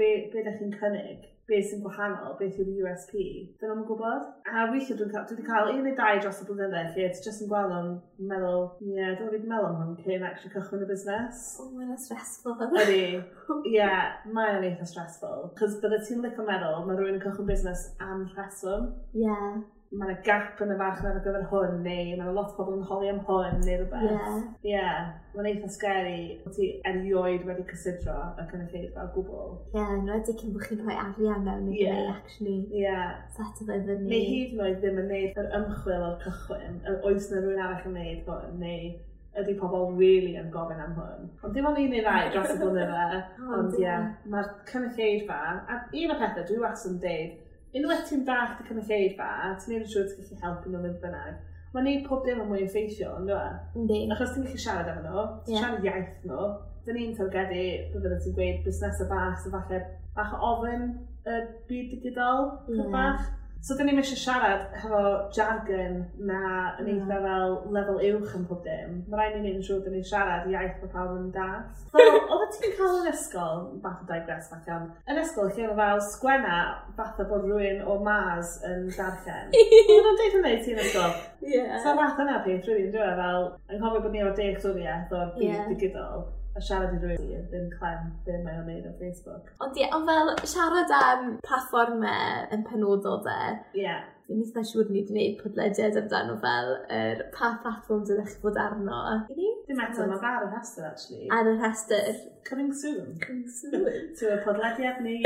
be, 0.01 0.11
be 0.33 0.43
ydych 0.43 0.61
chi'n 0.61 0.77
cynnig, 0.81 1.31
beth 1.49 1.67
sy'n 1.71 1.83
gwahanol, 1.85 2.37
beth 2.39 2.61
yw'r 2.63 2.71
USP, 2.85 3.15
dyn 3.61 3.73
nhw'n 3.73 3.85
gwybod. 3.89 4.29
A 4.49 4.65
weithio 4.71 4.97
dwi'n 4.99 5.13
cael, 5.13 5.27
dwi 5.29 5.37
wedi 5.37 5.47
cael 5.49 5.71
un 5.75 5.83
neu 5.85 5.97
dau 5.99 6.21
dros 6.23 6.41
y 6.41 6.49
blynydde, 6.49 6.85
lle 6.95 7.07
it's 7.09 7.25
just 7.25 7.45
yn 7.45 7.51
gweld 7.51 7.75
o'n 7.77 7.91
meddwl, 8.31 8.67
ie, 8.81 8.95
yeah, 8.97 9.13
dwi'n 9.19 9.33
wedi 9.35 9.51
meddwl 9.51 9.69
am 9.71 9.79
hwn 9.83 9.95
cyn 10.01 10.27
actually 10.31 10.55
cychwyn 10.55 10.87
y 10.87 10.91
busnes. 10.91 11.45
O, 11.61 11.69
mae'n 11.77 12.01
stressful. 12.01 12.57
Ydy, 12.85 13.05
ie, 13.75 13.93
mae'n 14.33 14.69
eitha 14.71 14.89
stressful. 14.89 15.51
Cos 15.61 15.79
bydde 15.85 16.01
ti'n 16.09 16.25
lic 16.25 16.41
o 16.41 16.49
meddwl, 16.49 16.83
mae 16.89 16.99
rhywun 16.99 17.19
yn 17.19 17.25
cychwyn 17.27 17.51
busnes 17.53 17.89
am 18.05 18.27
rheswm. 18.33 18.93
Ie. 19.13 19.27
Yeah 19.29 19.65
mae 19.95 20.09
yna 20.09 20.23
gap 20.27 20.61
yn 20.65 20.73
y 20.75 20.77
farchnad 20.79 21.19
ar 21.19 21.23
gyfer 21.23 21.45
hwn, 21.51 21.77
neu 21.85 21.85
mae 21.85 22.15
yna 22.17 22.33
lot 22.35 22.55
o 22.55 22.57
bobl 22.57 22.79
yn 22.79 22.87
holi 22.89 23.11
am 23.13 23.21
hwn, 23.29 23.61
neu 23.63 23.77
rhywbeth. 23.81 24.09
Ie. 24.09 24.17
Yeah. 24.17 24.41
Ie, 24.65 24.73
yeah. 24.73 25.13
mae'n 25.35 25.49
eitha 25.51 25.71
sgeri 25.75 26.17
bod 26.43 26.57
ti 26.57 26.69
erioed 26.91 27.47
wedi 27.49 27.67
cysidro 27.71 28.17
y 28.41 28.47
cynulleidfa 28.51 28.99
fel 28.99 29.13
gwbl. 29.15 29.55
Ie, 29.71 29.79
yeah, 29.79 29.95
yn 29.99 30.11
wedi 30.11 30.37
cyn 30.41 30.55
bod 30.57 30.67
chi'n 30.67 30.83
rhoi 30.83 30.99
arian 31.07 31.47
mewn 31.47 31.71
i 31.71 31.79
yeah. 31.79 32.01
neu 32.01 32.13
actually 32.17 32.59
yeah. 32.75 33.07
set 33.37 33.63
o 33.63 33.69
fe 33.71 33.81
fyny. 33.87 34.11
Neu 34.11 34.29
hyd 34.33 34.55
yn 34.57 34.67
oed 34.67 34.79
ddim 34.83 35.03
yn 35.05 35.11
neud 35.15 35.43
yr 35.45 35.51
ymchwil 35.61 36.07
o'r 36.11 36.21
cychwyn, 36.25 36.79
oes 36.97 37.31
na 37.31 37.43
rhywun 37.43 37.67
arall 37.69 37.91
yn 37.93 37.99
neud 38.01 38.31
hwn, 38.33 38.63
neu 38.65 38.95
ydy 39.41 39.55
pobl 39.59 39.89
really 39.99 40.35
yn 40.39 40.51
gofyn 40.55 40.83
am 40.83 40.99
hwn. 40.99 41.31
Ond 41.43 41.55
dim 41.57 41.67
ond 41.67 41.79
un 41.81 41.89
neu 41.91 42.03
ddau 42.05 42.29
dros 42.35 42.53
y 42.53 42.59
blynydde. 42.61 43.23
Ond 43.57 43.73
ie, 43.75 43.83
yeah, 43.83 44.05
mae'r 44.31 44.53
cynulleidfa, 44.71 45.41
a 45.67 45.81
un 45.87 46.15
o 46.15 46.19
pethau 46.21 46.47
dwi 46.51 46.61
wastad 46.63 46.93
yn 46.93 47.01
deud, 47.03 47.41
unwaith 47.79 48.07
ti'n 48.11 48.23
dach 48.29 48.55
dy 48.59 48.69
cymysgeirfa, 48.69 49.31
ti'n 49.61 49.75
neud 49.75 49.83
yn 49.85 49.91
siŵr 49.95 50.07
ti'n 50.11 50.29
gallu 50.29 50.45
helpu 50.45 50.71
nhw 50.73 50.83
mynd 50.85 51.01
bynnag, 51.03 51.41
mae'n 51.75 51.89
neud 51.89 52.05
pob 52.09 52.23
dim 52.27 52.45
yn 52.45 52.51
mwy 52.51 52.63
effeithio, 52.67 53.17
ynddo 53.21 53.41
e? 53.41 53.55
Yndi. 53.81 54.01
Achos 54.15 54.35
ti'n 54.35 54.47
gallu 54.47 54.63
siarad 54.65 54.93
efo 54.93 55.05
nhw, 55.05 55.27
ti'n 55.47 55.57
yeah. 55.57 55.65
siarad 55.65 55.89
iaith 55.89 56.29
nhw, 56.31 56.51
dyn 56.87 57.01
ni'n 57.01 57.15
targedu, 57.19 57.63
byddwn 57.95 58.21
ti'n 58.23 58.37
gweud, 58.37 58.61
busnes 58.67 58.99
busnesau 58.99 59.09
bach, 59.11 59.39
so 59.41 59.55
falle 59.55 59.81
bach 60.15 60.37
o 60.37 60.43
ofyn 60.53 60.85
y 61.25 61.41
byd 61.71 61.97
digidol, 61.97 62.53
yeah. 62.69 62.93
bach. 62.93 63.25
So 63.65 63.73
dyn 63.79 63.89
ni'n 63.89 64.03
eisiau 64.03 64.21
siarad 64.21 64.75
hefo 64.77 64.99
jargon 65.33 66.03
na 66.29 66.41
yn 66.83 66.91
eitha 66.93 67.21
fel 67.25 67.55
lefel 67.73 68.01
uwch 68.11 68.35
yn 68.37 68.43
pob 68.51 68.61
dim. 68.67 68.99
Mae 69.09 69.17
rhaid 69.17 69.39
ni'n 69.39 69.47
neud 69.47 69.63
yn 69.63 69.65
siŵr 69.65 69.81
dyn 69.87 69.97
ni'n 69.97 70.05
siarad 70.11 70.51
iaith 70.53 70.83
mae 70.83 70.93
pawb 70.93 71.15
yn 71.17 71.31
das. 71.33 71.87
So, 71.95 72.05
oedd 72.35 72.55
ti'n 72.59 72.75
cael 72.79 73.01
yn 73.01 73.11
ysgol, 73.11 73.65
bach 73.85 74.03
o 74.03 74.09
digres 74.09 74.51
fath 74.53 74.69
iawn, 74.71 74.87
yn 75.11 75.21
ysgol 75.23 75.51
lle 75.51 75.67
oedd 75.69 75.81
fel 75.81 76.05
sgwenna 76.11 76.61
fath 76.99 77.21
o 77.25 77.29
bod 77.31 77.49
rhywun 77.49 77.83
o 77.91 77.99
Mars 78.07 78.57
yn 78.69 78.87
darllen. 78.97 79.53
Oedden 79.65 80.07
nhw'n 80.07 80.21
deud 80.23 80.39
hynny 80.39 80.55
ti'n 80.65 80.81
ysgol? 80.85 81.19
Ie. 81.45 81.67
So 81.85 81.97
fath 81.99 82.25
yna 82.25 82.41
peth 82.47 82.71
rhywun, 82.71 82.95
dwi'n 82.95 83.21
fel, 83.21 83.51
yn 83.69 83.85
cofio 83.85 84.07
bod 84.07 84.17
ni 84.17 84.25
efo 84.25 84.33
deall 84.39 84.63
dwriaeth 84.65 85.15
o'r 85.19 85.37
byd 85.37 85.47
yeah. 85.49 85.69
digidol 85.73 86.27
a 86.55 86.61
siarad 86.63 86.93
i 86.95 86.99
rhywun 87.03 87.47
ddim 87.51 87.71
clem 87.79 88.11
be 88.27 88.37
mae 88.45 88.59
o'n 88.61 88.69
neud 88.71 88.85
ar 88.87 88.99
Facebook. 89.01 89.49
Ond 89.65 89.79
ie, 89.81 89.89
ond 89.97 90.11
fel 90.11 90.35
siarad 90.53 90.93
am 91.01 91.33
platformau 91.47 92.45
yn 92.55 92.63
penodol 92.69 93.25
de. 93.27 93.39
Ie. 93.75 93.87
Yeah 93.87 94.05
fi'n 94.29 94.41
eitha 94.41 94.63
siŵr 94.65 94.89
ni 94.89 95.03
wedi 95.03 95.11
gwneud 95.11 95.35
podlediad 95.43 95.99
amdano 96.01 96.37
fel 96.41 96.71
yr 96.75 96.95
er, 96.99 97.19
pa 97.35 97.51
platforms 97.65 98.13
ydych 98.15 98.31
chi 98.33 98.41
fod 98.45 98.61
arno. 98.63 99.01
Ni? 99.37 99.51
Dim 99.69 99.83
eto, 99.85 100.07
mae 100.09 100.31
ar 100.31 100.47
y 100.47 100.49
rhestr, 100.49 100.87
actually. 100.89 101.29
Ar 101.35 101.51
y 101.51 101.57
rhestr. 101.59 102.23
Coming 102.49 102.73
soon. 102.73 103.19
Coming 103.21 103.51
soon. 103.59 103.85
to 104.19 104.33
y 104.33 104.41
podlediad 104.47 105.05
ni. 105.05 105.21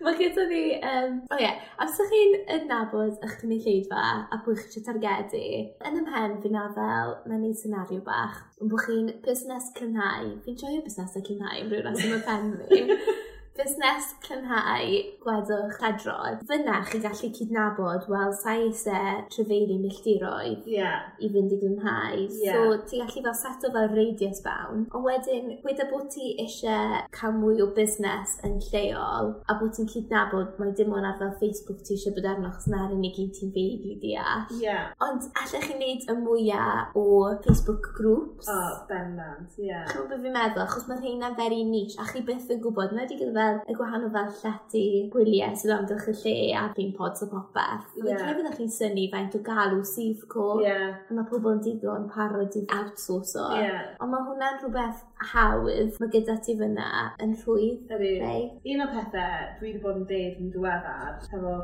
Mae 0.00 0.16
gyda 0.16 0.46
ni, 0.48 0.62
um, 0.80 1.16
o 1.28 1.36
oh 1.36 1.40
ie, 1.40 1.44
yeah, 1.44 1.56
os 1.84 1.98
ydych 2.00 2.12
chi'n 2.14 2.36
adnabod 2.56 3.18
eich 3.26 3.34
cynulleidfa 3.42 4.04
a 4.32 4.38
pwy 4.46 4.56
chi 4.56 4.70
eisiau 4.70 4.86
targedu, 4.86 5.42
yn 5.84 5.98
ymhen 6.00 6.38
fi'n 6.40 6.56
na 6.56 6.62
fel, 6.72 7.18
na 7.28 7.36
ni 7.36 7.52
senario 7.52 8.00
bach, 8.06 8.38
yn 8.64 8.72
bod 8.72 8.86
chi'n 8.86 9.10
busnes 9.26 9.68
cynhau, 9.76 10.30
fi'n 10.46 10.56
joio 10.62 10.80
busnes 10.86 11.18
y 11.20 11.26
cynhau, 11.28 11.66
rwy'n 11.66 11.84
rhaid 11.84 12.06
yn 12.06 12.16
y 12.16 12.22
pen 12.30 12.54
fi. 12.70 12.80
Busnes 13.60 14.14
Cynhau 14.24 14.88
Gwedwch 15.20 15.80
Hedrodd. 15.82 16.40
Fyna 16.48 16.78
chi 16.88 16.98
gallu 17.04 17.28
cydnabod, 17.36 18.06
wel, 18.08 18.30
sa 18.32 18.54
eisiau 18.56 19.18
trefeili 19.28 19.76
milltiroedd 19.82 20.64
yeah. 20.70 21.10
i 21.20 21.28
fynd 21.28 21.52
i 21.52 21.58
gynhau. 21.60 22.22
Yeah. 22.40 22.56
So, 22.56 22.78
ti 22.88 23.02
gallu 23.02 23.24
fel 23.26 23.36
seto 23.36 23.72
fel 23.74 23.90
radius 23.92 24.40
bound. 24.46 24.86
Ond 24.96 25.04
wedyn, 25.04 25.50
gweda 25.60 25.90
bod 25.90 26.06
ti 26.14 26.30
eisiau 26.40 27.02
cael 27.12 27.36
mwy 27.36 27.60
o 27.60 27.66
busnes 27.76 28.38
yn 28.48 28.56
lleol 28.70 29.34
a 29.44 29.58
bod 29.60 29.76
ti'n 29.76 29.90
cydnabod 29.92 30.56
mae 30.62 30.72
dim 30.78 30.96
ond 30.96 31.10
ar 31.10 31.20
fel 31.20 31.36
Facebook 31.42 31.84
ti 31.84 31.98
eisiau 31.98 32.16
bod 32.16 32.30
arno 32.32 32.54
chos 32.54 32.70
na'r 32.72 32.96
unig 32.96 33.20
un 33.20 33.28
ti'n 33.36 33.52
feili 33.58 33.98
deall. 34.00 34.48
Yeah. 34.62 34.94
Ond 35.04 35.28
allech 35.42 35.68
chi 35.68 35.76
wneud 35.76 36.08
y 36.08 36.16
mwyaf 36.22 36.96
o 36.96 37.04
Facebook 37.44 37.92
groups. 38.00 38.48
O, 38.48 38.56
oh, 38.56 38.80
bennant, 38.88 39.52
ie. 39.60 39.68
Yeah. 39.68 39.84
Chwbeth 39.92 40.24
fi'n 40.24 40.38
meddwl, 40.38 40.64
achos 40.64 40.88
mae 40.88 41.04
rheina'n 41.04 41.36
very 41.36 41.60
niche 41.68 42.00
a 42.00 42.08
chi 42.08 42.24
byth 42.24 42.56
yn 42.56 42.64
gwybod, 42.64 42.96
mae 42.96 43.04
wedi 43.04 43.20
gyda 43.20 43.49
fel 43.50 43.72
y 43.72 43.76
gwahanol 43.76 44.12
fel 44.14 44.30
llety 44.40 44.84
gwyliau 45.12 45.56
sydd 45.58 45.74
amdwch 45.74 46.08
y 46.12 46.14
lle 46.20 46.34
a 46.58 46.64
fi'n 46.76 46.92
pods 46.96 47.24
o 47.24 47.28
popeth. 47.30 47.88
Ie. 47.98 48.06
Yeah. 48.08 48.22
Dwi'n 48.38 48.56
chi'n 48.56 48.72
syni 48.74 49.06
faint 49.12 49.36
o 49.36 49.42
galw 49.46 49.82
sydd 49.86 50.24
co. 50.30 50.46
Ie. 50.60 50.68
Yeah. 50.68 50.96
Mae 51.16 51.28
pobl 51.30 51.54
yn 51.56 51.62
digon 51.64 52.08
parod 52.12 52.56
i 52.58 52.64
outsource 52.78 53.36
o. 53.40 53.46
Yeah. 53.58 53.92
Ond 54.00 54.14
mae 54.14 54.26
hwnna'n 54.28 54.58
rhywbeth 54.62 55.04
hawdd 55.32 56.00
mae 56.00 56.14
gyda 56.14 56.38
ti 56.44 56.56
fyna 56.60 56.90
yn 57.22 57.36
rhwydd. 57.42 57.94
Ydy. 57.96 58.40
Un 58.74 58.86
o 58.86 58.90
pethau 58.94 59.54
dwi 59.60 59.70
wedi 59.70 59.84
bod 59.84 60.02
yn 60.02 60.10
deud 60.10 60.42
yn 60.42 60.52
diweddar, 60.54 61.20
hefo 61.30 61.56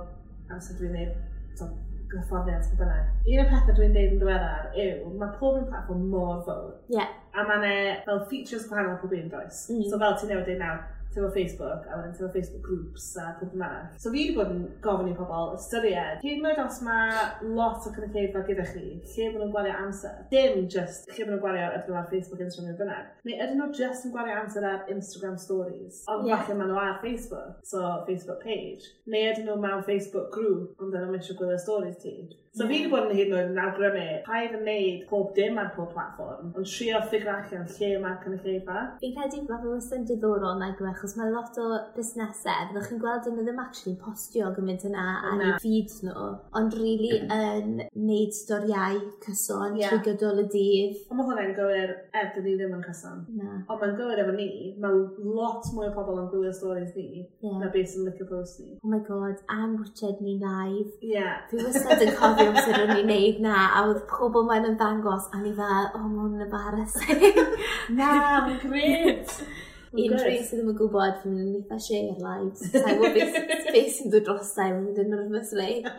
amser 0.53 0.81
dwi'n 0.81 0.97
neud 0.97 1.15
so, 1.59 1.69
gyfforddiant 2.13 2.67
gyda 2.71 2.83
bynnag. 2.83 3.15
Un 3.27 3.41
o'r 3.43 3.49
pethau 3.53 3.79
dwi'n 3.79 3.95
deud 3.97 4.13
yn 4.17 4.21
ddiweddar 4.21 4.69
yw, 4.83 5.15
mae 5.21 5.39
pob 5.41 5.61
yn 5.61 5.71
platform 5.71 6.05
mor 6.13 6.43
fawr. 6.47 6.75
Ie. 6.91 6.99
Yeah. 6.99 7.15
A 7.37 7.45
mae 7.45 7.59
yna 7.61 7.97
fel 8.07 8.23
features 8.31 8.69
gwahanol 8.71 9.01
pob 9.03 9.13
un 9.17 9.33
does. 9.33 9.67
Mm. 9.73 9.89
So 9.91 9.99
fel 10.01 10.15
ti'n 10.21 10.33
newid 10.33 10.61
nawr, 10.61 10.85
tyfo 11.15 11.31
Facebook 11.35 11.87
a 11.91 11.99
wedyn 11.99 12.15
tyfo 12.17 12.31
Facebook 12.35 12.63
groups 12.63 13.07
a 13.17 13.35
pob 13.41 13.55
yma. 13.57 13.71
So 13.99 14.13
fi 14.13 14.27
wedi 14.27 14.37
bod 14.37 14.53
yn 14.55 14.63
gofyn 14.85 15.11
i 15.13 15.17
pobl 15.19 15.55
ystyried, 15.57 16.23
hyd 16.25 16.41
yn 16.41 16.49
oed 16.51 16.63
os 16.65 16.81
mae 16.87 17.27
lot 17.59 17.87
o 17.87 17.93
cynulleidfa 17.97 18.45
gyda 18.49 18.67
chi, 18.73 18.85
lle 18.97 19.29
maen 19.31 19.43
nhw'n 19.43 19.55
gwario 19.55 19.77
amser. 19.83 20.23
Dim 20.33 20.67
just 20.73 21.11
lle 21.11 21.27
maen 21.27 21.35
nhw'n 21.35 21.45
gwario 21.45 21.69
ydyn 21.73 21.93
nhw 21.93 22.01
ar 22.01 22.11
Facebook, 22.13 22.43
Instagram 22.47 22.71
neu 22.71 22.81
bynnag. 22.81 23.13
Neu 23.29 23.37
ydyn 23.37 23.61
nhw 23.61 23.71
just 23.81 24.09
yn 24.09 24.17
gwario 24.17 24.41
amser 24.41 24.69
ar 24.71 24.91
Instagram 24.97 25.39
stories, 25.43 26.03
ond 26.13 26.29
yeah. 26.29 26.43
falle 26.43 26.59
maen 26.61 26.73
nhw 26.73 26.83
ar 26.83 26.99
Facebook, 27.05 27.61
so 27.67 27.85
Facebook 28.09 28.43
page. 28.45 28.93
Neu 29.07 29.31
ydyn 29.33 29.49
nhw 29.51 29.61
mewn 29.63 29.87
Facebook 29.87 30.33
group, 30.35 30.75
ond 30.81 30.93
dyn 30.93 31.07
nhw'n 31.07 31.21
eisiau 31.21 31.39
gwylio 31.41 31.61
stories 31.63 32.03
ti. 32.03 32.17
So 32.57 32.65
fi 32.65 32.79
wedi 32.79 32.89
bod 32.89 33.11
yn 33.11 33.19
hyd 33.19 33.27
yn 33.29 33.35
oed 33.37 33.51
yn 33.53 33.59
awgrymu, 33.61 34.05
paid 34.25 34.55
yn 34.57 34.63
neud 34.65 35.03
pob 35.11 35.35
dim 35.37 35.59
ar 35.61 35.75
pob 35.75 35.91
platform, 35.93 36.55
ond 36.57 36.69
trio 36.71 37.03
ffigur 37.05 37.29
allan 37.35 37.67
lle 37.69 37.91
mae'r 38.01 38.23
cynulleidfa. 38.23 38.85
Fi'n 39.03 39.13
credu 39.13 39.43
bod 39.51 39.67
yn 39.93 40.07
diddorol 40.09 40.57
na 40.63 40.71
gwech 40.79 40.96
achos 40.97 41.17
mae 41.19 41.31
lot 41.31 41.57
o 41.61 41.67
busnesau, 41.95 42.69
fyddwch 42.71 42.89
chi'n 42.89 43.01
gweld 43.03 43.27
yn 43.29 43.37
ddim 43.39 43.59
actually 43.61 43.97
postio 44.01 44.49
gymaint 44.57 44.87
yna 44.89 45.05
ar 45.31 45.43
eu 45.45 45.53
feed 45.61 45.93
nhw, 46.07 46.29
ond 46.57 46.77
really 46.81 47.11
mm. 47.19 47.33
yn 47.37 48.07
neud 48.09 48.33
storiau 48.37 49.01
cyson 49.25 49.77
yeah. 49.77 49.93
trwy 49.93 50.01
gydol 50.07 50.41
y 50.41 50.47
dydd. 50.55 51.03
Ond 51.11 51.21
mae 51.21 51.29
hwnna'n 51.29 51.55
gywir 51.59 51.93
er 52.17 52.31
dydw 52.35 52.53
i 52.53 52.57
ddim 52.57 52.77
yn 52.79 52.85
cyson. 52.87 53.23
Na. 53.37 53.59
Ond 53.67 53.83
mae'n 53.83 53.97
gywir 54.01 54.23
efo 54.25 54.37
ni, 54.39 54.49
mae 54.83 55.03
lot 55.37 55.69
mwy 55.77 55.91
o 55.91 55.93
pobl 55.97 56.23
yn 56.23 56.31
gwylio 56.33 56.55
stories 56.57 56.97
ni 56.97 57.07
yeah. 57.13 57.61
na 57.61 57.71
beth 57.75 57.93
sy'n 57.93 58.09
licio 58.09 58.29
post 58.31 58.63
ni. 58.63 58.73
Oh 58.81 58.93
my 58.95 59.03
god, 59.07 59.45
am 59.53 59.77
Richard 59.83 60.25
ni 60.25 60.39
live. 60.41 60.97
Yeah. 61.05 61.45
Fi 61.51 61.61
wastad 61.61 62.05
yn 62.07 62.17
cofio 62.17 62.49
amser 62.55 62.81
o'n 62.81 62.97
i'n 62.97 63.13
neud 63.13 63.45
na, 63.45 63.69
a 63.77 63.85
oedd 63.91 64.03
pobl 64.11 64.49
mae'n 64.49 64.73
ymddangos, 64.73 65.29
a 65.37 65.45
ni 65.45 65.53
fel, 65.61 65.93
oh, 65.93 66.09
mae'n 66.09 66.49
embarrassing. 66.49 67.27
na, 68.01 68.13
mae'n 68.49 68.61
gret. 68.65 69.39
unrhyw 70.05 70.43
sydd 70.43 70.61
ddim 70.61 70.73
yn 70.73 70.79
gwybod, 70.81 71.23
fi'n 71.23 71.39
mynd 71.39 71.57
i 71.57 71.63
eitha 71.63 71.79
share 71.87 72.19
lives. 72.21 72.67
I 72.77 72.99
will 73.01 73.15
be 73.15 73.25
space 73.31 74.05
yn 74.05 74.13
dod 74.13 74.29
drosau, 74.29 74.75
fi'n 74.75 74.85
mynd 74.85 75.03
yn 75.05 75.11
nervous 75.15 75.57
late. 75.57 75.97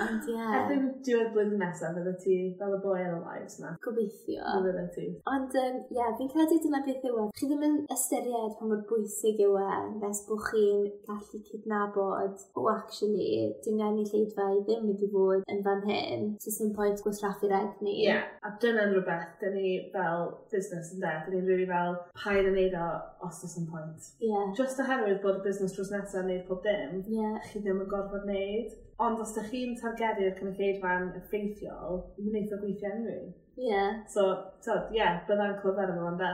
Ond 0.00 0.28
ie. 0.28 0.36
Yeah. 0.36 0.54
Erbyn 0.60 0.86
diwedd 1.06 1.32
blwyddyn 1.34 1.60
nesaf, 1.60 1.94
fydde 1.96 2.14
ti 2.22 2.36
fel 2.60 2.76
y 2.76 2.80
boi 2.84 3.00
yn 3.02 3.16
y 3.16 3.20
lives 3.24 3.58
na. 3.62 3.74
Gobeithio. 3.84 4.44
Na 4.46 4.62
fydde 4.64 4.86
ti. 4.94 5.06
Ond 5.32 5.56
ie, 5.58 5.66
um, 5.66 5.80
yeah, 5.96 6.12
fi'n 6.18 6.30
credu 6.32 6.60
dyna 6.62 6.82
beth 6.86 7.06
yw 7.10 7.20
e. 7.24 7.26
Chi 7.36 7.50
ddim 7.50 7.66
yn 7.66 7.76
ystyried 7.96 8.56
pa 8.58 8.68
mor 8.70 8.82
bwysig 8.90 9.42
yw 9.44 9.58
e, 9.60 9.68
nes 10.00 10.22
bod 10.28 10.44
chi'n 10.48 10.86
gallu 11.08 11.42
cydnabod, 11.50 12.46
o 12.54 12.64
oh, 12.64 12.70
actually, 12.72 13.50
dwi'n 13.64 14.00
i 14.00 14.06
lleidfa 14.06 14.48
i 14.54 14.62
ddim 14.64 14.86
wedi 14.90 15.08
i 15.08 15.12
fod 15.12 15.44
yn 15.50 15.62
fan 15.66 15.84
hyn, 15.88 16.26
so 16.42 16.54
sy'n 16.54 16.74
pwynt 16.76 17.02
gwasraffu'r 17.04 17.56
egni. 17.60 17.96
Ie, 18.00 18.08
yeah. 18.08 18.28
a 18.46 18.52
dyna'n 18.62 18.94
rhywbeth, 18.94 19.36
dyn 19.42 19.56
ni 19.56 19.72
fel 19.94 20.28
busnes 20.52 20.92
yn 20.94 21.02
de, 21.04 21.14
dyn 21.26 21.36
ni'n 21.38 21.48
rili 21.50 21.68
fel 21.70 21.96
paid 22.22 22.50
yn 22.50 22.56
neud 22.58 22.76
o 22.78 22.90
os 23.28 23.42
oes 23.46 23.56
yn 23.60 23.68
pwynt. 23.70 24.12
Ie. 24.20 24.30
Yeah. 24.30 24.52
Just 24.58 24.80
oherwydd 24.82 25.22
bod 25.24 25.40
y 25.40 25.44
busnes 25.48 25.74
drws 25.76 25.92
nesaf 25.94 26.22
yn 26.22 26.30
neud 26.32 26.46
pob 26.48 26.62
dim, 26.66 27.02
yeah. 27.10 27.40
chi 27.48 27.62
ddim 27.64 27.82
yn 27.84 27.90
gorfod 27.90 28.28
neud. 28.28 28.78
Ond 29.00 29.20
os 29.24 29.30
ydych 29.32 29.50
chi'n 29.52 29.76
targedu'r 29.80 30.34
cynulleidfa'n 30.38 31.06
effeithiol, 31.20 32.02
mae'n 32.20 32.42
eitha 32.42 32.58
gweithio 32.60 32.90
anyway. 32.94 33.22
Ie. 33.60 33.84
So, 34.12 34.26
So, 34.64 34.76
ie, 34.90 34.98
yeah, 35.00 35.22
bydda'n 35.28 35.56
clyfar 35.62 35.92
efo 35.94 36.08
ond 36.10 36.24